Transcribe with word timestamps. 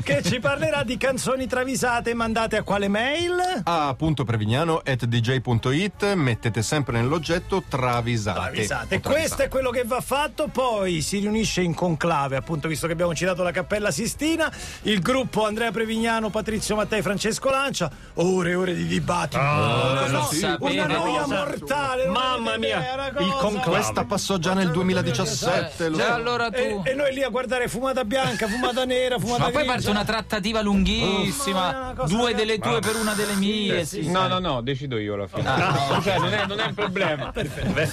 che 0.00 0.22
ci 0.22 0.40
parlerà 0.40 0.84
di 0.84 0.96
canzoni 0.96 1.46
travisate 1.46 2.14
mandate 2.14 2.56
a 2.56 2.62
quale 2.62 2.88
mail? 2.88 3.60
A 3.64 3.94
punto 3.94 4.24
prevignano 4.24 4.80
at 4.82 5.04
dj.it 5.04 6.14
mettete 6.14 6.62
sempre 6.62 6.96
nell'oggetto 6.98 7.62
travisate. 7.68 8.38
Travisate. 8.40 9.00
Questo 9.02 9.42
è 9.42 9.48
quello 9.48 9.68
che 9.68 9.84
va 9.84 10.00
fatto, 10.00 10.48
poi 10.48 11.02
si 11.02 11.18
riunisce 11.18 11.60
in 11.60 11.74
conclave, 11.74 12.36
appunto 12.36 12.68
visto 12.68 12.86
che 12.86 12.94
abbiamo 12.94 13.14
citato 13.14 13.42
la 13.42 13.50
Cappella 13.50 13.90
Sistina, 13.90 14.50
il 14.84 15.00
gruppo 15.02 15.44
Andrea 15.44 15.70
Prevignano, 15.70 16.30
Patrizio 16.30 16.74
Mattei, 16.74 17.02
Francesco 17.02 17.50
Lancia, 17.50 17.90
ore 18.14 18.52
e 18.52 18.54
ore 18.54 18.74
di 18.74 18.86
dibattito. 18.86 19.42
una, 19.42 20.06
lo 20.06 20.10
no- 20.10 20.24
sapete 20.24 20.72
una 20.72 20.86
noia 20.86 21.20
cosa? 21.20 21.34
mortale. 21.34 22.06
Mamma 22.06 22.54
idea, 22.54 22.78
mia, 22.78 23.08
il 23.26 23.32
conclave. 23.38 23.68
Questa 23.68 24.04
passò 24.06 24.38
già 24.38 24.54
nel 24.54 24.70
2017. 24.70 25.88
lo 25.90 25.98
Già 25.98 26.06
so. 26.06 26.12
allora 26.14 26.48
tu. 26.50 26.56
E, 26.56 26.80
e 26.82 26.94
noi 26.94 27.12
lì 27.12 27.22
a 27.22 27.28
guardare 27.28 27.68
fumata 27.68 28.06
bianca, 28.06 28.48
fumata 28.48 28.86
nera, 28.86 29.18
fumata 29.18 29.50
grigia. 29.50 29.80
Parte 29.84 29.90
una 29.90 30.04
trattativa 30.04 30.60
Oh, 30.60 30.62
ma 30.62 30.68
è 30.68 30.72
lunghissima, 30.72 31.92
cosa 31.96 32.14
due 32.16 32.30
che- 32.30 32.36
delle 32.36 32.58
tue 32.58 32.78
per 32.80 32.96
una 32.96 33.12
delle 33.14 33.34
mie. 33.34 33.84
sì, 33.84 34.06
No, 34.10 34.20
sai. 34.20 34.28
no, 34.28 34.38
no, 34.38 34.60
decido 34.60 34.98
io 34.98 35.14
alla 35.14 35.26
fine. 35.26 35.48
Ah, 35.48 36.00
Cioè, 36.02 36.18
non 36.18 36.32
è, 36.32 36.46
non 36.46 36.60
è 36.60 36.66
un 36.66 36.74
problema. 36.74 37.32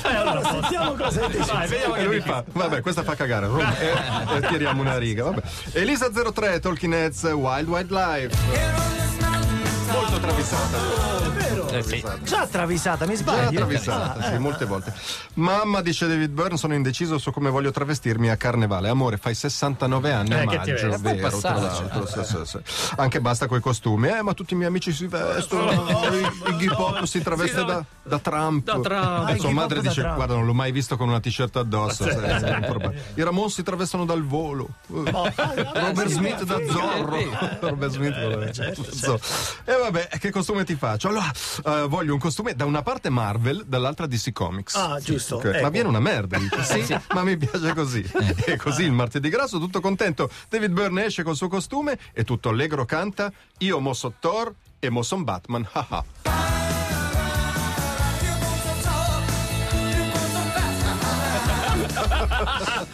Allora, 0.03 0.44
sentiamo 0.44 0.94
cosa 0.94 1.27
deciso. 1.27 1.95
E 1.95 2.03
lui 2.03 2.20
fa, 2.21 2.44
vabbè, 2.52 2.81
questa 2.81 3.03
fa 3.03 3.16
cagare. 3.16 3.47
E, 3.47 4.38
e 4.38 4.47
tiriamo 4.47 4.81
una 4.81 4.97
riga. 4.97 5.23
Vabbè. 5.25 5.41
Elisa 5.73 6.09
03, 6.11 6.59
Talking 6.59 6.94
Heads, 6.94 7.23
Wild 7.23 7.67
Wild 7.67 7.91
Life. 7.91 8.35
Molto 9.91 10.19
travisata. 10.19 11.69
Eh, 11.72 11.84
sì. 11.84 12.04
Già 12.23 12.48
travisata, 12.48 13.05
mi 13.05 13.16
Già 13.16 13.22
sbaglio? 13.22 13.58
travisata, 13.59 14.32
sì, 14.32 14.38
molte 14.38 14.66
volte. 14.66 14.94
Mamma, 15.36 15.82
dice 15.82 16.08
David 16.08 16.32
Byrne, 16.32 16.58
sono 16.58 16.73
indeciso 16.73 17.18
su 17.18 17.32
come 17.32 17.50
voglio 17.50 17.72
travestirmi 17.72 18.30
a 18.30 18.36
carnevale. 18.38 18.90
Amore, 18.90 19.18
fai 19.18 19.34
69 19.36 20.12
anni 20.12 20.34
a 20.34 20.38
Eh, 20.42 20.48
ti 20.48 20.55
maggio, 20.58 20.98
vero, 21.00 21.38
tra 21.40 21.54
l'altro. 21.59 22.05
sì, 22.08 22.23
sì, 22.23 22.38
sì. 22.44 22.58
Anche 22.98 23.22
basta 23.22 23.48
coi 23.48 23.59
costumi. 23.62 24.08
Eh, 24.09 24.22
ma 24.22 24.34
tutti 24.34 24.54
i 24.54 24.58
miei 24.58 24.70
amici 24.70 24.92
si 24.94 25.08
vestono. 25.08 25.72
I 25.72 26.52
Iggy 26.52 26.67
Pop 26.67 27.03
si 27.03 27.22
traveste 27.22 27.64
da, 27.64 27.83
da 28.04 28.20
Trump. 28.20 28.64
Da 28.66 28.80
Trump. 28.80 29.30
E 29.30 29.33
Ah, 29.33 29.38
sua 29.38 29.52
madre 29.52 29.81
dice, 29.81 30.02
Trump. 30.02 30.16
guarda, 30.16 30.33
non 30.36 30.45
l'ho 30.45 30.54
mai 30.54 30.72
visto 30.72 30.98
con 30.98 31.08
una 31.09 31.20
t-shirt 31.20 31.56
addosso. 31.58 32.08
I 32.09 33.23
Ramon 33.23 33.50
si 33.50 33.64
travestono 33.64 34.06
dal 34.06 34.23
volo. 34.26 34.67
Robert 34.88 36.08
Smith 36.09 36.44
da 36.44 36.58
Zorro. 36.70 37.17
Robert 37.59 37.92
Smith 37.92 38.16
da 38.16 38.73
Zorro. 38.94 39.20
E 39.66 39.73
vabbè, 39.76 40.08
che 40.20 40.31
costume 40.31 40.64
ti 40.64 40.76
faccio? 40.76 41.08
Allora, 41.09 41.31
eh, 41.63 41.88
voglio 41.88 42.13
un 42.13 42.19
costume 42.19 42.55
da 42.55 42.65
una 42.65 42.81
parte 42.81 43.09
Marvel, 43.09 43.63
dall'altra 43.65 44.05
DC 44.05 44.31
Comics. 44.31 44.75
Ah, 44.75 44.99
giusto. 44.99 45.38
Ok, 45.38 45.45
Ecco. 45.45 45.61
Ma 45.61 45.69
viene 45.69 45.88
una 45.89 45.99
merda, 45.99 46.38
dice. 46.38 46.57
Sì, 46.89 46.95
ma 47.13 47.23
mi 47.23 47.35
piace 47.38 47.73
così. 47.73 48.03
E 48.45 48.55
così 48.57 48.83
il 48.83 48.91
martedì 48.91 49.29
grasso, 49.29 49.59
tutto 49.59 49.80
contento. 49.81 50.30
David 50.49 50.71
Byrne 50.71 51.05
esce 51.05 51.23
col 51.23 51.35
suo 51.35 51.47
costume 51.47 51.97
e 52.13 52.23
tutto 52.23 52.49
allegro 52.49 52.85
canta 52.85 53.31
Io 53.59 53.80
mo 53.80 53.93
so 53.93 54.13
Thor 54.19 54.53
e 54.80 54.89
mo 54.89 55.02
son 55.03 55.23
Batman. 55.23 55.67
haha. 55.71 56.03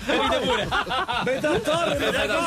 Ride 0.07 0.39
pure. 0.39 0.67
Metà 1.25 1.59
Toro 1.59 1.91
e 1.93 2.11
metà 2.11 2.37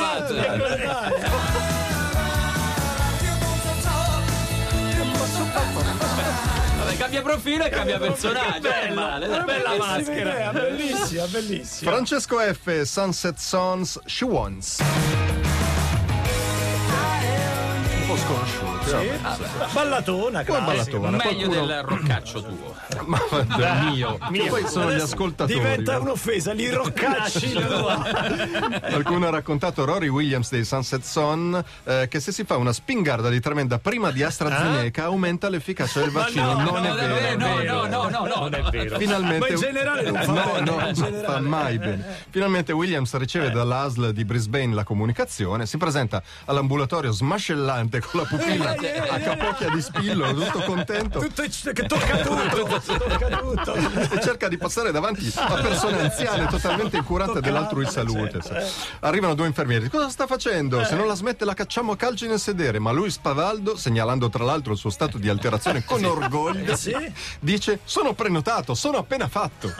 cambia 6.99 7.21
profilo 7.21 7.63
e 7.63 7.69
cambia 7.69 7.97
personaggio. 7.97 8.69
È 8.69 8.91
male. 8.93 9.27
Bella 9.27 9.43
Bellissima 9.45 9.85
maschera. 9.85 10.31
idea, 10.33 10.51
bellissima, 10.51 11.25
bellissima. 11.27 11.91
Francesco 11.91 12.39
F. 12.39 12.81
Sunset 12.81 13.37
Sons 13.37 14.01
She 14.05 14.25
Wants. 14.25 14.79
Un 14.79 14.85
po' 18.05 18.17
sconosciuti. 18.17 18.58
Vabbè. 18.85 19.71
Ballatona, 19.73 20.43
Poi 20.43 20.55
classica. 20.63 20.97
ballatona. 20.97 21.17
Meglio 21.17 21.47
qualcuno- 21.47 21.65
del 21.65 21.83
roccaccio 21.83 22.41
tuo. 22.43 22.75
Ma 23.05 23.19
del 23.55 23.91
mio. 23.91 24.17
Che 24.31 24.45
poi 24.47 24.67
sono 24.67 24.85
gli 24.89 24.95
Adesso 24.95 25.05
ascoltatori. 25.13 25.59
Diventa 25.59 25.99
un'offesa, 25.99 26.53
li 26.53 26.69
roccacci. 26.69 27.53
Qualcuno 28.89 29.27
ha 29.27 29.29
raccontato 29.29 29.85
Rory 29.85 30.07
Williams 30.07 30.49
dei 30.51 30.63
Sunset 30.65 31.03
Son 31.03 31.63
eh, 31.83 32.07
che 32.09 32.19
se 32.19 32.31
si 32.31 32.43
fa 32.43 32.57
una 32.57 32.73
spingarda 32.73 33.29
di 33.29 33.39
tremenda 33.39 33.79
prima 33.79 34.11
di 34.11 34.23
AstraZeneca 34.23 35.05
aumenta 35.05 35.49
l'efficacia 35.49 35.99
del 36.01 36.11
vaccino. 36.11 36.53
no, 36.53 36.71
non 36.71 36.81
no, 36.83 36.85
è 36.85 36.89
no, 36.89 36.95
vero. 36.95 37.37
no, 37.37 37.61
no, 37.61 37.85
no, 37.87 38.09
no, 38.09 38.25
no. 38.27 38.35
Non 38.39 38.53
è 38.53 38.61
vero. 38.69 38.97
Finalmente, 38.97 39.37
Ma 39.39 39.47
in 39.47 39.55
generale 39.55 40.01
non 40.11 40.21
fa 40.21 40.31
no, 40.31 40.59
no, 40.59 40.79
non 40.81 40.93
generale. 40.93 41.23
fa 41.25 41.39
mai 41.39 41.77
bene. 41.77 42.05
Finalmente 42.29 42.71
Williams 42.73 43.15
riceve 43.15 43.51
dall'ASL 43.51 44.11
di 44.11 44.25
Brisbane 44.25 44.73
la 44.73 44.83
comunicazione, 44.83 45.65
si 45.65 45.77
presenta 45.77 46.21
all'ambulatorio 46.45 47.11
smascellante 47.11 47.99
con 48.01 48.21
la 48.21 48.25
pupilla 48.27 48.68
Eh, 48.75 48.85
eh, 48.85 48.95
eh, 48.95 49.09
a 49.09 49.19
capocchia 49.19 49.69
di 49.69 49.81
spillo, 49.81 50.33
tutto 50.33 50.61
contento. 50.63 51.19
Tutto 51.19 51.41
che 51.73 51.85
tocca 51.85 52.17
tutto, 52.23 52.81
tocca 52.97 53.37
tutto. 53.37 53.73
e 53.75 54.21
cerca 54.21 54.47
di 54.47 54.57
passare 54.57 54.91
davanti 54.91 55.31
a 55.35 55.55
persone 55.61 56.01
anziane 56.01 56.47
totalmente 56.47 56.97
incurate 56.97 57.39
dell'altrui 57.41 57.85
salute. 57.87 58.41
sai. 58.41 58.65
Arrivano 59.01 59.33
due 59.33 59.47
infermieri. 59.47 59.89
Cosa 59.89 60.09
sta 60.09 60.27
facendo? 60.27 60.83
Se 60.83 60.95
non 60.95 61.07
la 61.07 61.15
smette 61.15 61.45
la 61.45 61.53
cacciamo 61.53 61.93
a 61.93 61.95
calci 61.97 62.27
nel 62.27 62.39
sedere. 62.39 62.79
Ma 62.79 62.91
lui 62.91 63.09
spavaldo, 63.09 63.75
segnalando 63.75 64.29
tra 64.29 64.43
l'altro 64.43 64.73
il 64.73 64.77
suo 64.79 64.89
stato 64.89 65.17
di 65.17 65.29
alterazione 65.29 65.83
con 65.83 66.03
orgoglio, 66.03 66.75
Sì. 66.75 66.95
dice 67.39 67.79
sono 67.83 68.13
prenotato, 68.13 68.73
sono 68.73 68.97
appena 68.97 69.27
fatto. 69.27 69.73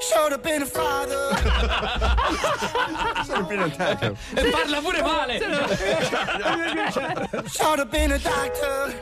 Should 0.00 0.32
have 0.32 0.42
been 0.42 0.62
a 0.62 0.66
doctor. 0.66 1.36
Should 3.24 3.36
have 3.36 3.48
been 3.48 3.60
a 3.60 3.70
father. 3.70 4.16
Prenotato. 4.16 4.16
E 4.34 4.50
parla 4.50 4.80
pure 4.80 5.02
male. 5.02 5.38
Should 7.48 7.78
have 7.78 7.90
been 7.90 8.12
a 8.12 8.18
doctor. 8.18 8.92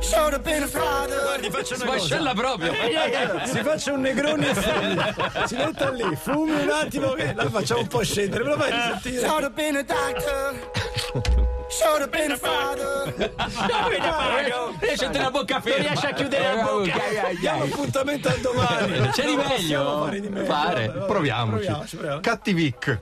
Should 0.00 0.32
have 0.34 0.42
been 0.42 0.62
a 0.62 0.66
father. 0.66 1.40
Ti 1.40 1.50
faccio 1.50 1.74
una 1.74 1.84
cosa. 1.86 1.98
Smascella 1.98 2.34
proprio. 2.34 2.72
Si 3.44 3.62
faccia 3.62 3.92
un 3.92 4.00
negrone 4.00 4.50
e 4.50 4.54
fumi. 4.54 4.98
Si 5.46 5.56
metta 5.56 5.90
lì, 5.90 6.16
fumi 6.16 6.62
un 6.62 6.70
attimo 6.70 7.12
che 7.12 7.32
la 7.34 7.48
facciamo 7.48 7.80
un 7.80 7.86
po' 7.88 8.02
scendere, 8.02 8.42
però 8.44 8.56
vai 8.56 8.70
a 8.70 8.98
sentire. 9.00 9.26
Should 9.26 9.44
have 9.44 9.54
been 9.54 9.76
a 9.76 9.82
doctor. 9.82 10.54
Should 11.68 12.00
have 12.00 12.10
been 12.10 12.32
a 12.32 12.36
father. 12.36 13.14
Riesce 14.96 15.04
a 15.04 15.08
tenere 15.10 15.24
la 15.24 15.30
bocca 15.30 15.60
ferma. 15.60 15.86
riesce 15.88 16.06
a 16.06 16.12
chiudere 16.12 16.54
la 16.54 16.62
bocca. 16.62 16.98
Diamo 17.38 17.62
appuntamento 17.64 18.28
a 18.28 18.34
domani. 18.40 19.08
C'è 19.10 19.24
di 19.26 19.34
Non 19.36 19.44
meglio? 19.46 20.02
fare 20.04 20.20
di 20.20 20.28
meglio. 20.28 20.44
Fare. 20.46 20.86
Vabbè, 20.86 20.98
vabbè, 20.98 21.06
Proviamoci. 21.06 21.56
proviamoci, 21.64 21.96
proviamoci. 21.96 22.28
Cattivic. 22.28 23.00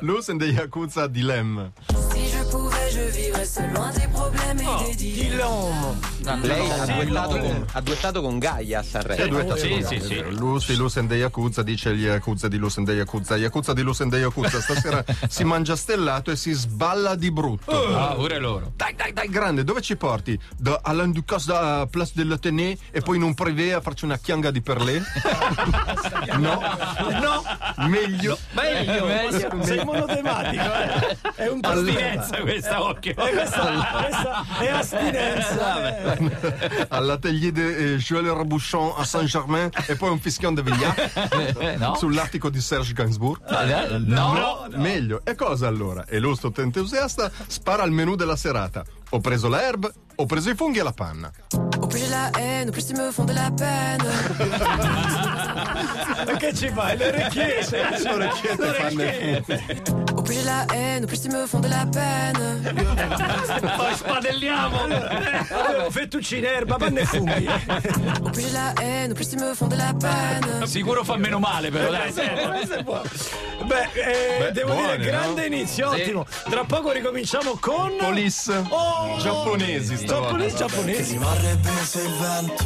Lucen 0.00 0.36
de 0.38 0.46
Yakuza 0.46 1.06
Dilemma. 1.06 1.70
Si 2.10 2.28
je 2.94 3.00
vivrais 3.10 3.44
seul 3.44 3.70
loin 3.74 3.90
des 3.90 4.06
problèmes 4.08 4.58
et 4.60 4.86
des 4.90 4.94
dilemmes. 4.94 5.24
Dillom. 5.34 6.42
Lei 6.42 6.70
ha 6.70 6.86
duettato, 6.86 7.36
con, 7.38 7.66
ha 7.72 7.80
duettato 7.80 8.22
con 8.22 8.38
Gaia 8.38 8.78
a 8.78 8.82
Sanremo. 8.82 9.56
Sì, 9.56 9.84
sì, 9.86 10.00
sì. 10.00 10.22
Lucy, 10.30 10.74
Lucen 10.76 11.06
de 11.06 11.16
Yakuza 11.16 11.62
dice 11.62 11.94
gli 11.94 12.04
Yakuza 12.04 12.48
di 12.48 12.56
Lucen 12.56 12.84
de 12.84 12.94
Yakuza. 12.94 13.36
Yakuza 13.36 13.72
di 13.74 13.82
Lucen 13.82 14.08
de 14.08 14.18
Yakuza. 14.18 14.60
Stasera 14.60 15.04
si 15.28 15.44
mangia 15.44 15.76
stellato 15.76 16.30
e 16.30 16.36
si 16.36 16.52
sballa 16.52 17.14
di 17.14 17.30
brutto. 17.30 17.72
Ah, 17.96 18.14
pure 18.14 18.38
loro. 18.38 18.72
Dai, 18.76 18.94
dai, 18.94 19.12
dai, 19.12 19.28
grande, 19.28 19.64
dove 19.64 19.80
ci 19.82 19.96
porti? 19.96 20.38
Da 20.56 20.80
Alain 20.82 21.10
Ducasse 21.12 21.46
da 21.46 21.86
Place 21.90 22.12
de 22.14 22.24
l'Athénée 22.24 22.78
e 22.90 23.00
poi 23.00 23.16
in 23.16 23.22
un 23.22 23.34
privé 23.34 23.74
a 23.74 23.80
farci 23.80 24.04
una 24.04 24.16
chianga 24.18 24.50
di 24.50 24.62
perlé? 24.62 25.02
no, 26.38 26.60
No, 27.20 27.42
meglio. 27.88 28.38
Meglio, 28.52 29.04
meglio. 29.06 29.62
sei 29.62 29.84
monotematico. 29.84 30.62
eh. 30.62 31.16
È 31.34 31.46
un 31.48 31.58
Astinenza 31.62 32.40
questa, 32.40 32.82
occhio. 32.88 33.12
Eh, 33.16 33.30
questa, 33.32 33.88
questa 33.92 34.44
è 34.60 34.68
astinenza. 34.68 36.04
eh. 36.04 36.86
All'atelier 36.90 37.52
di 37.52 37.60
eh, 37.62 37.96
Joël 37.96 38.26
Rabouchon 38.32 38.94
a 38.96 39.04
Saint-Germain 39.04 39.70
e 39.86 39.96
poi 39.96 40.10
un 40.10 40.18
fischion 40.20 40.54
de 40.54 40.62
Villac 40.62 41.12
Eh, 41.58 41.76
no? 41.76 41.94
sull'attico 41.96 42.50
di 42.50 42.60
Serge 42.60 42.92
Gainsbourg. 42.92 43.40
Eh, 43.50 43.98
No. 43.98 44.66
Meglio. 44.74 45.20
E 45.24 45.34
cosa 45.34 45.66
allora? 45.66 46.04
E 46.06 46.18
lo 46.18 46.34
sto 46.34 46.52
entusiasta 46.56 47.30
spara 47.46 47.82
al 47.82 47.90
menù 47.90 48.14
della 48.14 48.36
serata. 48.36 48.84
Ho 49.10 49.20
preso 49.20 49.48
la 49.48 49.62
herb, 49.62 49.90
ho 50.16 50.26
preso 50.26 50.50
i 50.50 50.54
funghi 50.54 50.78
e 50.78 50.82
la 50.82 50.92
panna. 50.92 51.30
Au 51.84 51.86
plus 51.86 51.98
j'ai 51.98 52.08
la 52.08 52.30
haine, 52.40 52.70
au 52.70 52.72
plus 52.72 52.88
ils 52.88 52.96
me 52.96 53.10
font 53.12 53.26
de 53.26 53.34
la 53.34 53.50
peine. 53.50 54.00
Ma 56.26 56.36
che 56.38 56.54
ci 56.54 56.70
fai? 56.70 56.96
Le 56.96 57.08
orecchiette. 57.08 57.76
Le 58.02 58.10
orecchiette 58.10 58.72
fanno 58.72 59.02
i 59.02 59.12
funghi. 59.12 59.42
Au 60.16 60.22
plus 60.22 60.34
j'ai 60.34 60.44
la 60.44 60.64
haine, 60.72 61.04
au 61.04 61.06
plus 61.06 61.22
ils 61.24 61.30
me 61.30 61.46
font 61.46 61.60
de 61.60 61.68
la 61.68 61.84
peine. 61.84 62.62
Poi 63.76 63.94
spadelliamo. 63.96 64.78
Avevo 64.82 65.90
fettuccine, 65.90 66.54
erba, 66.54 66.76
panna 66.76 67.00
e 67.00 67.04
funghi. 67.04 67.46
Au 68.22 68.30
plus 68.30 68.46
j'ai 68.46 68.52
la 68.52 68.72
haine, 68.80 69.10
au 69.10 69.14
plus 69.14 69.32
ils 69.32 69.38
me 69.40 69.52
font 69.54 69.68
de 69.68 69.76
la 69.76 69.92
peine. 69.92 70.66
Sicuro 70.66 71.04
fa 71.04 71.18
meno 71.18 71.38
male, 71.38 71.68
però 71.70 71.90
dai. 71.90 72.10
Beh, 72.14 73.88
eh, 73.92 74.38
Beh, 74.38 74.52
devo 74.52 74.72
buone, 74.72 74.96
dire, 74.96 75.10
grande 75.10 75.44
inizio, 75.46 75.90
ottimo. 75.90 76.24
Tra 76.48 76.64
poco 76.64 76.92
ricominciamo 76.92 77.58
con. 77.60 77.92
Police. 77.98 78.50
Oh! 78.70 79.18
Giapponesi 79.18 79.98
stavolta. 79.98 80.30
Police 80.30 80.56
giapponesi. 80.56 81.18
Vorrebbe 81.74 81.84
se 81.86 82.02
il 82.02 82.12
vento 82.14 82.64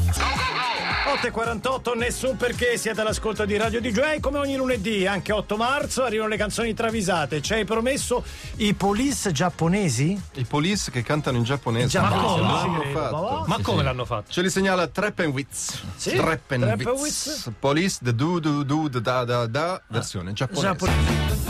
8.48, 1.08 1.96
nessun 1.96 2.36
perché, 2.36 2.76
siete 2.76 3.00
all'ascolto 3.00 3.46
di 3.46 3.56
Radio 3.56 3.80
DJ, 3.80 4.20
come 4.20 4.36
ogni 4.36 4.56
lunedì, 4.56 5.06
anche 5.06 5.32
8 5.32 5.56
marzo, 5.56 6.04
arrivano 6.04 6.28
le 6.28 6.36
canzoni 6.36 6.74
travisate. 6.74 7.40
Ci 7.40 7.54
hai 7.54 7.64
promesso 7.64 8.22
i 8.56 8.74
police 8.74 9.32
giapponesi? 9.32 10.20
I 10.34 10.44
police 10.44 10.90
che 10.90 11.02
cantano 11.02 11.38
in 11.38 11.44
giapponese. 11.44 11.84
In 11.84 12.04
giapponese, 12.04 12.40
Ma 12.42 12.58
ci 12.60 12.66
l'hanno 12.66 12.80
credo, 12.80 12.98
fatto. 12.98 13.16
ma? 13.16 13.44
Ma 13.46 13.58
come 13.62 13.82
l'hanno 13.82 14.04
fatto? 14.04 14.30
Ce 14.30 14.42
li 14.42 14.50
segnala 14.50 14.86
Treppenwitz. 14.86 15.82
Sì, 15.96 16.14
Treppenwitz. 16.14 16.74
Treppenwitz. 16.74 17.52
Police 17.58 17.98
the 18.02 18.14
do 18.14 18.38
do 18.38 18.62
do 18.62 18.88
da 18.88 19.00
da 19.00 19.24
da 19.24 19.46
da 19.46 19.82
versione 19.86 20.34
giapponese. 20.34 20.66
Giapponesi. 20.66 21.47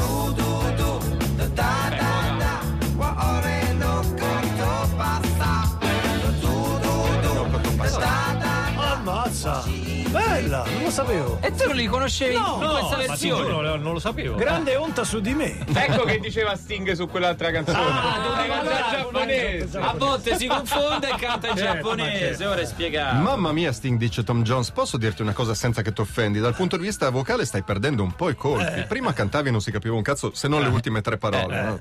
자. 9.49 9.88
Bella, 10.11 10.65
non 10.73 10.83
lo 10.85 10.91
sapevo. 10.91 11.39
E 11.43 11.53
tu 11.55 11.67
non 11.67 11.77
li 11.77 11.87
conoscevi 11.87 12.35
No, 12.35 12.59
in 12.63 12.69
questa 12.71 12.97
Ma 12.97 13.07
versione? 13.07 13.45
sicuro, 13.47 13.77
non 13.77 13.93
lo 13.93 13.99
sapevo. 13.99 14.37
Grande 14.37 14.77
onta 14.77 15.05
su 15.05 15.21
di 15.21 15.35
me. 15.35 15.65
Ecco 15.73 16.05
che 16.05 16.19
diceva 16.19 16.57
Sting 16.57 16.93
su 16.93 17.09
quell'altra 17.09 17.51
canzone. 17.51 17.79
Ah, 17.79 18.19
Dove 18.23 18.49
canta 18.49 18.71
in 18.71 18.91
giapponese. 18.91 19.79
A 19.79 19.95
volte 19.95 20.37
si 20.37 20.47
confonde 20.47 21.09
e 21.11 21.15
canta 21.17 21.49
in 21.49 21.57
Certo, 21.57 21.73
giapponese, 21.75 22.47
ora 22.47 22.61
è 22.61 22.65
spiegato. 22.65 23.17
Mamma 23.17 23.53
mia, 23.53 23.73
Sting 23.73 23.99
dice 23.99 24.25
Tom 24.25 24.43
Jones, 24.43 24.71
posso 24.71 24.97
dirti 24.97 25.23
una 25.23 25.33
cosa 25.33 25.55
senza 25.55 25.83
che 25.83 25.93
ti 25.93 26.01
offendi? 26.01 26.39
Dal 26.41 26.55
punto 26.55 26.77
di 26.77 26.85
vista 26.85 27.11
vocale 27.11 27.45
stai 27.45 27.63
perdendo 27.63 28.03
un 28.03 28.13
po' 28.15 28.31
i 28.31 28.35
colpi. 28.37 28.85
Prima 28.89 29.13
cantavi 29.13 29.49
e 29.49 29.51
non 29.51 29.61
si 29.61 29.71
capiva 29.71 29.95
un 29.95 30.03
cazzo 30.03 30.33
se 30.35 30.49
non 30.49 30.63
le 30.63 30.69
ultime 30.69 31.01
tre 31.03 31.19
parole. 31.19 31.63
no? 31.63 31.81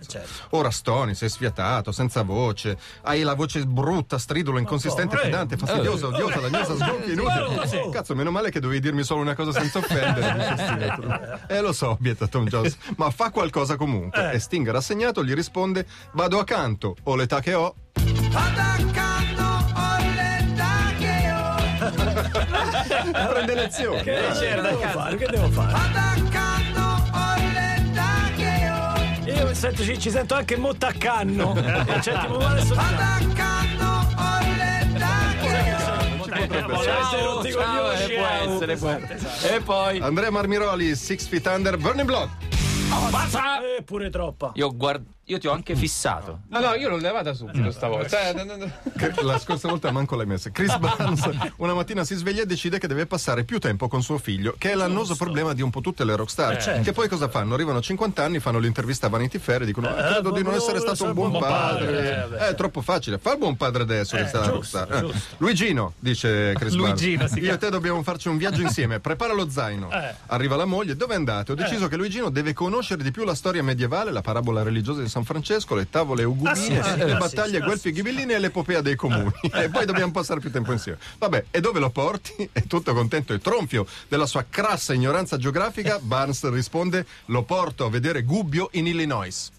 Ora 0.52 0.70
stoni, 0.70 1.16
sei 1.16 1.30
sfiatato, 1.30 1.92
senza 1.92 2.24
voce, 2.24 2.78
hai 3.04 3.22
la 3.22 3.36
voce 3.36 3.66
brutta, 3.66 4.18
stridula, 4.18 4.60
inconsistente, 4.60 5.16
pedante, 5.18 5.56
fastidiosa, 5.58 6.08
odiosa, 6.08 6.40
dannosa, 6.40 6.76
sgonfia, 6.76 7.14
inutile. 7.14 7.90
Cazzo, 7.92 8.14
meno 8.18 8.32
male 8.32 8.50
che 8.50 8.60
dovevi 8.60 8.82
dirmi 8.82 9.04
solo 9.04 9.22
una 9.22 9.36
cosa 9.36 9.52
senza 9.52 9.78
offendere. 9.78 10.56
Sting. 10.58 11.40
Eh 11.48 11.62
lo 11.62 11.72
so, 11.72 11.92
obietta 11.92 12.28
Tom 12.28 12.46
Jones, 12.48 12.76
ma 12.98 13.10
fa 13.12 13.30
qualcosa 13.30 13.78
comunque. 13.78 14.32
E 14.32 14.40
Sting 14.40 14.70
rassegnato 14.70 15.24
gli 15.24 15.34
risponde, 15.34 15.86
vado 16.14 16.40
accanto, 16.40 16.96
ho 17.04 17.16
l'età 17.16 17.40
che 17.40 17.54
ho. 17.54 17.76
Prende 23.30 23.54
lezioni. 23.54 24.02
Che, 24.02 24.36
devo 24.62 24.80
fare? 24.80 25.16
Che 25.16 25.28
devo 25.28 25.50
fare? 25.50 26.26
Io 29.26 29.54
sento- 29.54 29.84
ci, 29.84 30.00
ci 30.00 30.10
sento 30.10 30.34
anche 30.36 30.58
molto 30.58 30.86
a 30.86 30.94
canno. 30.98 31.54
In 31.56 32.00
certi 32.02 32.28
momenti 32.28 32.52
adesso 32.52 32.76
Ciao, 37.10 37.44
ciao, 37.44 37.84
coglioni, 37.84 38.04
eh, 38.14 38.16
può 38.18 38.26
ciao. 38.26 38.54
essere, 38.54 38.76
può 38.78 38.90
essere. 38.90 39.56
E 39.56 39.62
poi 39.62 40.00
Andrea 40.00 40.32
Marmiroli, 40.32 40.96
Six 40.96 41.28
Feet 41.28 41.46
Under, 41.48 41.78
Burning 41.78 42.06
Blood. 42.08 42.30
Eh, 43.78 43.84
pure 43.84 44.10
troppa. 44.10 44.52
io 44.56 44.76
guard- 44.76 45.06
io 45.30 45.40
ti 45.40 45.48
ho 45.48 45.52
anche 45.52 45.76
fissato. 45.76 46.42
No, 46.50 46.60
no, 46.62 46.74
io 46.76 46.88
l'ho 46.88 46.96
levata 46.96 47.34
subito 47.34 47.70
stavolta. 47.72 48.30
Eh, 48.30 49.14
La 49.24 49.38
scorsa 49.38 49.68
volta 49.68 49.92
manco 49.92 50.16
l'hai 50.16 50.26
messa. 50.26 50.52
Chris 50.52 50.78
Barnes 50.78 51.30
una 51.58 51.74
mattina 51.74 52.06
si 52.06 52.16
sveglia 52.16 52.44
e 52.44 52.46
decide 52.46 52.80
che 52.80 52.88
deve 52.88 53.06
passare 53.08 53.44
più 53.44 53.60
tempo 53.60 53.90
con 53.90 54.02
suo 54.02 54.18
figlio, 54.20 54.56
che 54.58 54.72
è 54.72 54.76
l'annoso 54.76 55.16
problema 55.16 55.54
di 55.54 55.62
un 55.62 55.70
po' 55.70 55.82
tutte 55.82 56.06
le 56.06 56.16
rockstar. 56.16 56.82
Che 56.82 56.94
poi 56.94 57.10
cosa 57.10 57.28
fanno? 57.28 57.56
Arrivano 57.56 57.80
a 57.80 57.82
50 57.82 58.24
anni, 58.24 58.40
fanno 58.40 58.60
l'intervista 58.60 59.08
a 59.08 59.10
Vanity 59.10 59.38
Fair 59.38 59.64
e 59.64 59.66
dicono: 59.66 59.90
"Ah, 59.90 60.12
Credo 60.14 60.32
di 60.32 60.44
non 60.44 60.54
essere 60.54 60.80
stato 60.80 61.04
un 61.04 61.14
buon 61.14 61.38
padre. 61.38 62.30
È 62.50 62.56
troppo 62.56 62.82
facile. 62.82 63.18
Fa 63.18 63.34
il 63.34 63.38
buon 63.38 63.58
padre 63.58 63.84
adesso 63.84 64.16
che 64.16 64.28
sta 64.28 64.40
la 64.40 64.48
rockstar. 64.48 64.94
Eh. 64.94 65.12
Luigino, 65.40 65.94
dice 66.00 66.54
Chris 66.56 66.74
Luigino 66.74 67.24
Barnes. 67.26 67.44
Io 67.44 67.54
e 67.54 67.58
te 67.58 67.70
dobbiamo 67.70 68.02
farci 68.02 68.30
un 68.30 68.38
viaggio 68.38 68.62
insieme. 68.62 69.02
Prepara 69.02 69.34
lo 69.34 69.50
zaino. 69.50 69.90
Arriva 70.28 70.56
la 70.56 70.66
moglie. 70.66 70.96
Dove 70.96 71.16
andate? 71.16 71.52
Ho 71.52 71.56
deciso 71.56 71.90
che 71.90 71.98
Luigino 71.98 72.30
deve 72.30 72.54
conoscere 72.54 73.04
di 73.04 73.12
più 73.12 73.26
la 73.26 73.36
storia 73.36 73.62
medievale, 73.62 74.12
la 74.12 74.22
parabola 74.22 74.64
religiosa 74.64 75.02
di 75.02 75.10
San 75.10 75.17
Francesco, 75.26 75.76
le 75.76 75.90
tavole 75.90 76.24
eugubine, 76.24 76.56
sì, 76.56 76.82
sì, 76.84 76.98
le 76.98 77.14
ah, 77.14 77.18
battaglie 77.18 77.50
sì, 77.50 77.56
sì, 77.56 77.62
Guelfi 77.62 77.88
e 77.90 77.92
Ghibellini 77.92 78.34
e 78.34 78.40
l'epopea 78.40 78.82
dei 78.82 78.96
comuni. 78.96 79.32
e 79.54 79.70
poi 79.70 79.86
dobbiamo 79.86 80.12
passare 80.12 80.40
più 80.40 80.52
tempo 80.52 80.72
insieme. 80.72 81.00
Vabbè, 81.18 81.46
e 81.52 81.60
dove 81.60 81.80
lo 81.80 81.90
porti? 81.90 82.50
È 82.52 82.64
tutto 82.64 82.94
contento 82.94 83.34
e 83.34 83.40
tronfio 83.40 83.86
della 84.08 84.26
sua 84.26 84.46
crassa 84.50 84.94
ignoranza 84.94 85.38
geografica. 85.38 86.00
Barnes 86.04 86.50
risponde: 86.50 87.06
Lo 87.26 87.44
porto 87.44 87.86
a 87.86 87.90
vedere 87.90 88.24
Gubbio 88.24 88.70
in 88.74 88.88
Illinois. 88.88 89.52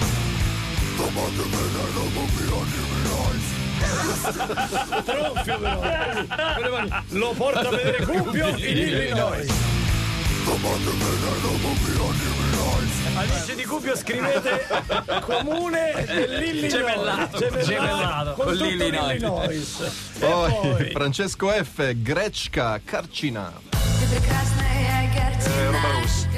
Tronfio 5.04 5.58
però. 5.58 7.02
Lo 7.08 7.32
porta 7.32 7.68
a 7.68 7.70
vedere 7.70 8.04
Gubbio 8.04 8.48
in 8.48 8.76
Illinois. 8.76 9.77
Amici 13.14 13.54
di 13.54 13.64
Gubbio 13.64 13.94
scrivete 13.96 14.66
comune 15.20 16.04
dell'Illinois. 16.06 16.72
Gemellato. 16.72 17.38
Gemellato. 17.38 18.32
Con, 18.34 18.56
Con. 18.56 19.42
E 19.42 19.64
Poi, 20.18 20.52
poi 20.52 20.90
Francesco 20.90 21.48
F. 21.50 21.92
Grecca 21.96 22.80
Carcina. 22.82 24.57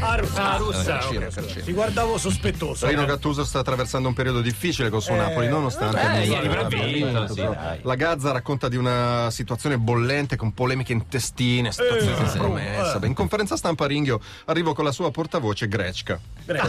Ah, 0.03 0.17
russa. 0.17 0.53
Ah, 0.53 0.57
russa. 0.57 0.83
Carcina, 0.99 1.27
ok. 1.27 1.35
Carcina. 1.35 1.65
Ti 1.65 1.73
guardavo 1.73 2.19
sospettoso. 2.19 2.87
Rino 2.87 3.05
Gattuso 3.05 3.45
sta 3.45 3.59
attraversando 3.61 4.09
un 4.09 4.15
periodo 4.15 4.41
difficile 4.41 4.89
col 4.89 5.03
suo 5.03 5.15
Napoli, 5.15 5.49
nonostante 5.49 6.01
eh, 6.01 6.37
abbia 6.37 6.83
vinto, 6.85 7.27
vinto, 7.27 7.35
sì. 7.35 7.47
La 7.83 7.95
Gazza 7.95 8.33
racconta 8.33 8.69
di 8.69 8.77
una 8.77 9.29
situazione 9.31 9.79
bollente 9.79 10.37
con 10.37 10.53
polemiche 10.53 10.93
intestine, 10.93 11.71
situazione 11.73 12.13
Eh, 12.13 12.29
compromessa. 12.29 12.97
eh. 12.97 12.99
Beh, 13.01 13.07
In 13.07 13.15
conferenza 13.15 13.57
stampa 13.57 13.87
Ringhio 13.87 14.21
arrivo 14.47 14.73
con 14.75 14.85
la 14.85 14.93
sua 14.93 15.11
portavoce 15.11 15.69
Grecca. 15.69 16.19
Ah, 16.49 16.67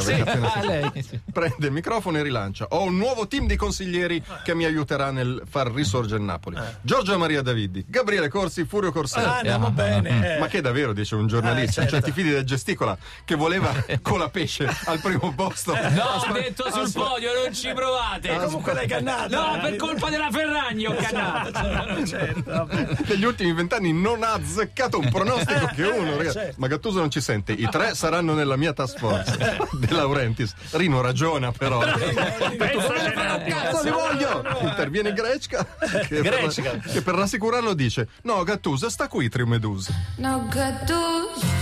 lei. 0.63 0.91
Prende 1.31 1.65
il 1.67 1.71
microfono 1.71 2.17
e 2.17 2.23
rilancia. 2.23 2.65
Ho 2.69 2.83
un 2.83 2.97
nuovo 2.97 3.27
team 3.27 3.47
di 3.47 3.55
consiglieri 3.55 4.21
che 4.43 4.53
mi 4.53 4.65
aiuterà 4.65 5.09
nel 5.11 5.41
far 5.49 5.71
risorgere 5.71 6.21
Napoli. 6.21 6.57
Giorgio 6.81 7.17
Maria 7.17 7.41
Davidi, 7.41 7.83
Gabriele 7.87 8.27
Corsi, 8.29 8.65
Furio 8.65 8.91
Corselli. 8.91 9.25
Ah, 9.25 9.37
andiamo 9.37 9.71
bene. 9.71 10.35
eh. 10.35 10.39
Ma 10.39 10.47
che 10.47 10.61
davvero, 10.61 10.93
dice 10.93 11.15
un 11.15 11.27
giornalista, 11.27 11.81
Eh, 11.81 11.87
certo. 11.87 11.89
cioè 11.91 12.01
ti 12.01 12.11
fidi 12.11 12.29
del 12.29 12.43
gesticola 12.43 12.97
che 13.25 13.35
voleva 13.35 13.71
con 14.01 14.19
la 14.19 14.29
pesce 14.29 14.69
al 14.85 15.00
primo 15.00 15.33
posto. 15.33 15.73
No, 15.73 16.03
ho 16.03 16.31
detto 16.31 16.71
sul 16.71 16.91
podio, 16.91 17.33
non 17.33 17.53
ci 17.53 17.71
provate. 17.73 18.38
Comunque 18.38 18.73
l'hai 18.73 18.88
cannato. 18.88 19.35
No, 19.35 19.56
eh. 19.56 19.59
per 19.59 19.75
colpa 19.75 20.09
della 20.09 20.29
Ferragni 20.31 20.85
ho 20.85 20.95
cannato. 20.95 21.51
Certo, 21.51 22.06
certo, 22.06 22.51
vabbè. 22.51 22.88
Negli 23.07 23.23
ultimi 23.23 23.53
vent'anni 23.53 23.94
non 23.94 24.23
ha 24.23 24.33
azzeccato 24.33 25.00
un 25.00 25.09
pronostico 25.09 25.69
che 25.75 25.83
uno, 25.83 26.18
ragazzi. 26.18 26.38
certo. 26.38 26.56
Ma 26.57 26.68
Gattuso 26.68 27.00
non 27.00 27.09
ci 27.09 27.21
sente. 27.21 27.53
I 27.53 27.68
tre 27.69 27.95
saranno 27.95 28.33
nella 28.33 28.56
mia 28.56 28.73
task 28.73 28.97
force. 28.97 29.38
De 29.74 29.94
Laurentiis. 29.94 30.53
Rino 30.71 31.01
ragiona, 31.01 31.51
però. 31.51 31.79
Cazzo 31.79 33.84
li 33.84 33.91
voglio! 33.91 34.43
Interviene 34.62 35.13
Grecca. 35.13 35.65
Che 36.07 36.22
per, 36.22 36.81
che 36.91 37.01
per 37.01 37.15
rassicurarlo 37.15 37.74
dice: 37.74 38.07
No, 38.24 38.43
Gattuso 38.43 38.89
sta 38.89 39.07
qui, 39.07 39.29
Trio 39.29 39.48
Medusa. 39.48 39.93
Något 40.17 41.61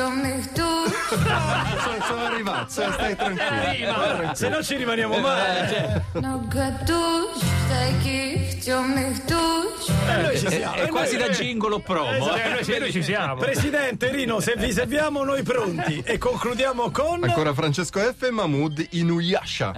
och 0.00 0.12
mich 0.12 0.46
dusch. 0.54 0.92
Sono, 1.08 2.04
sono 2.06 2.24
arrivato, 2.26 2.72
cioè, 2.72 2.92
stai 2.92 3.16
tranquillo. 3.16 4.34
Se 4.34 4.48
no 4.48 4.62
ci 4.62 4.76
rimaniamo 4.76 5.18
male. 5.18 6.04
Något 6.12 6.84
dusch, 6.84 7.42
steig 7.66 8.02
gift 8.02 8.68
och 8.68 8.84
mich 8.88 9.24
dusch. 9.26 9.88
Eh, 10.08 10.22
noi 10.22 10.38
ci 10.38 10.48
siamo. 10.50 10.74
È 10.74 10.88
quasi 10.88 11.16
da 11.16 11.28
gingolo 11.30 11.80
promo. 11.80 12.34
eh. 12.36 12.42
Eh, 12.42 12.64
noi, 12.66 12.78
noi 12.78 12.92
ci 12.92 13.02
siamo. 13.02 13.36
Presidente 13.36 14.10
Rino, 14.10 14.40
se 14.40 14.54
vi 14.56 14.72
serviamo 14.72 15.24
noi 15.24 15.42
pronti. 15.42 16.02
E 16.04 16.18
concludiamo 16.18 16.90
con. 16.90 17.24
Ancora 17.24 17.54
Francesco 17.54 17.98
F. 18.00 18.22
e 18.22 18.30
Mahmoud 18.30 18.86
Inuyasha. 18.90 19.74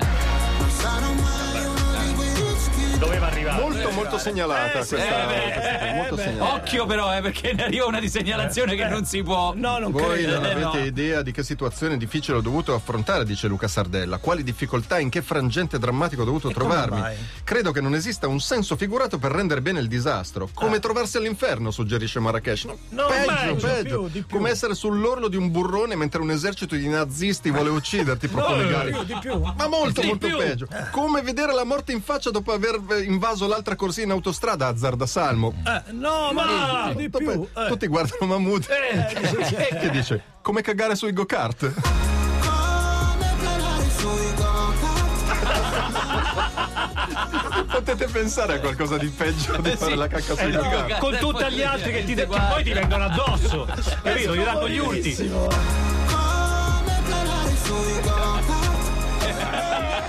Doveva 3.01 3.27
arrivare. 3.29 3.63
Molto, 3.63 3.91
molto 3.93 4.19
segnalata 4.19 4.67
Eh, 4.67 4.73
questa. 4.73 4.97
eh, 4.97 5.53
questa- 5.53 5.81
eh, 5.81 5.95
molto 5.95 6.15
beh. 6.17 6.23
segnalata. 6.23 6.55
Occhio 6.55 6.85
però, 6.87 7.17
eh, 7.17 7.21
perché 7.23 7.53
ne 7.55 7.65
arriva 7.65 7.87
una 7.87 7.99
di 7.99 8.09
segnalazione 8.11 8.77
che 8.77 8.85
non 8.87 9.07
si 9.07 9.23
può. 9.23 9.55
No, 9.57 9.79
non 9.79 9.91
Voi 9.91 10.19
credo. 10.23 10.35
non 10.35 10.45
eh, 10.45 10.51
avete 10.51 10.79
no. 10.79 10.85
idea 10.85 11.23
di 11.23 11.33
che 11.33 11.43
situazione 11.43 11.97
difficile 11.97 12.37
ho 12.37 12.41
dovuto 12.43 12.75
affrontare, 12.75 13.25
dice 13.25 13.47
Luca 13.49 13.69
Sardella. 13.69 14.19
Quali 14.19 14.43
difficoltà, 14.43 14.99
in 14.99 15.09
che 15.09 15.23
frangente 15.23 15.79
drammatico 15.79 16.23
ho 16.23 16.25
dovuto 16.27 16.51
come 16.51 16.55
trovarmi? 16.55 17.17
Credo 17.43 17.73
che 17.73 17.81
non 17.81 17.95
esista 17.95 18.27
un 18.29 18.39
senso 18.39 18.77
figurato 18.77 19.19
per 19.19 19.31
rendere 19.33 19.63
bene 19.63 19.81
il 19.81 19.89
disastro. 19.89 20.51
Come 20.53 20.79
trovarsi 20.79 21.17
all'inferno, 21.17 21.71
suggerisce 21.71 22.21
Marrakesh. 22.21 22.65
No, 22.65 22.77
No, 22.91 23.07
peggio, 23.07 23.55
peggio, 23.67 23.99
più, 24.01 24.09
di 24.11 24.23
più. 24.23 24.37
Come 24.37 24.51
essere 24.51 24.75
sull'orlo 24.75 25.29
di 25.29 25.37
un 25.37 25.51
burrone 25.51 25.97
mentre 25.97 26.21
un 26.21 26.31
esercito 26.31 26.75
di 26.77 26.87
nazisti 26.87 27.51
vuole 27.51 27.71
ucciderti, 27.71 28.29
propone 28.29 28.65
di 28.65 28.71
Gali. 28.71 28.91
più, 28.93 29.05
di 29.05 29.17
più. 29.21 29.39
Ma 29.41 29.69
molto, 29.69 30.01
Di 30.03 30.07
molto 30.09 30.27
più. 30.27 30.37
peggio. 30.37 30.69
Come 30.91 31.23
vedere 31.23 31.55
la 31.55 31.65
morte 31.65 31.93
in 31.93 32.03
faccia 32.03 32.31
dopo 32.31 32.53
aver 32.53 32.79
eh, 32.90 32.90
invaso 32.99 33.47
l'altra 33.47 33.77
corsia 33.77 34.05
in 34.05 34.11
autostrada 34.11 34.69
a 34.69 34.77
Zardasalmo. 34.77 35.63
Eh, 35.67 35.93
no, 35.93 36.33
ma 36.33 36.93
di 36.95 37.09
più. 37.11 37.31
eh. 37.31 37.67
Tutti 37.69 37.87
guardano 37.87 38.27
Mahmood 38.27 38.67
che 39.81 39.91
dice 39.91 40.23
come 40.43 40.63
cagare 40.63 40.95
sui 40.95 41.13
go-kart. 41.13 41.73
Potete 47.71 48.07
pensare 48.07 48.55
a 48.55 48.61
qualcosa 48.61 48.99
di 48.99 49.09
peggio 49.09 49.57
di 49.61 49.71
fare 49.77 49.95
la 49.95 50.09
cacca 50.09 50.35
sui 50.37 50.53
no, 50.53 50.61
carri? 50.61 50.95
con 50.99 51.17
tutti 51.19 51.45
gli 51.53 51.63
altri 51.63 51.93
che, 51.93 52.05
ti, 52.05 52.15
che 52.15 52.27
poi 52.27 52.65
ti 52.65 52.73
vengono 52.73 53.05
addosso, 53.05 53.67
capito? 54.03 54.35
Gli 54.35 54.43
danno 54.43 54.69
gli 54.69 54.79
urti. 54.79 55.31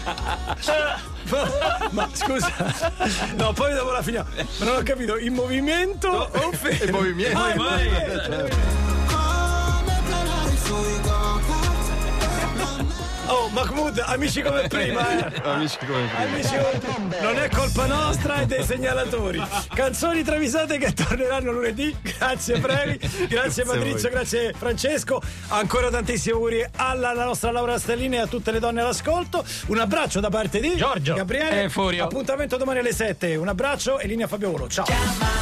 Ma 1.92 2.10
scusa, 2.12 2.52
no, 3.36 3.54
poi 3.54 3.74
dopo 3.74 3.92
la 3.92 4.02
finiamo. 4.02 4.30
Ma 4.60 4.66
non 4.66 4.76
ho 4.78 4.84
capito, 4.84 5.18
in 5.18 5.34
movimento 5.34 6.10
o 6.10 6.52
fermo? 6.52 6.84
Il 6.84 6.92
movimento. 6.92 7.38
Ah, 7.38 7.52
in 7.52 7.58
movimento. 7.58 8.81
Oh, 13.32 13.48
Mahmood, 13.48 14.04
amici 14.08 14.42
come 14.42 14.68
prima, 14.70 15.32
eh. 15.34 15.42
Amici 15.44 15.78
come 15.86 16.06
prima. 16.06 16.32
Amici 16.32 16.50
come 16.50 16.78
prima. 16.80 17.22
Non 17.22 17.38
è 17.38 17.50
colpa 17.50 17.86
nostra 17.86 18.42
e 18.42 18.46
dei 18.46 18.62
segnalatori. 18.62 19.42
Canzoni 19.74 20.22
travisate 20.22 20.78
che 20.78 20.92
torneranno 20.92 21.54
lunedì. 21.54 21.96
Grazie 22.02 22.60
Previ, 22.60 23.00
grazie, 23.30 23.64
Patrizio, 23.64 24.10
grazie 24.10 24.54
Francesco. 24.54 25.22
Ancora 25.48 25.90
tantissimi 25.90 26.34
auguri 26.34 26.66
alla, 26.76 27.14
nostra 27.14 27.52
Laura 27.52 27.80
Stellini 27.80 28.18
e 28.18 28.20
a 28.20 28.28
tutte 28.28 28.52
le 28.52 28.60
donne 28.60 28.82
all'ascolto. 28.82 29.46
Un 29.68 29.80
abbraccio 29.80 30.20
da 30.20 30.30
parte 30.30 30.60
di 30.60 30.76
Giorgio. 30.76 31.14
Gabriele. 31.14 31.64
E 31.64 31.70
Furio. 31.70 32.04
Appuntamento 32.04 32.58
domani 32.58 32.80
alle 32.80 32.94
7. 32.94 33.38
Un 33.38 33.48
abbraccio 33.48 33.98
e 34.00 34.08
linea 34.08 34.28
Fabio 34.28 34.52
Volo. 34.52 34.68
Ciao. 34.68 35.41